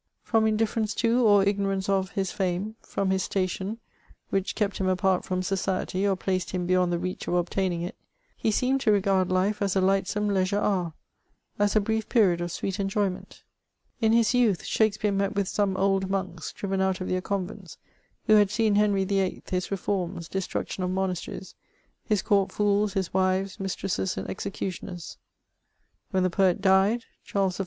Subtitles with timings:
[0.23, 3.77] From indifference to, or ignorance of, his fame, from his station,
[4.31, 7.95] which kept him apart from society, or placed him beyond the reach of obtaining it,
[8.35, 10.93] he seemed to regard life as a lightsome leisure hour—
[11.59, 13.43] as a brief period of sweet enjoy ment.
[13.99, 17.77] In his youth, Shakspeare met with some old monks, driven out of their convents,
[18.25, 21.53] who had seen Henry VIII., his reforms, destruction of monasteries,
[22.03, 25.19] his court fools, his wives, mis tresses, and executioners.
[26.09, 27.59] When the poet died, Charles I.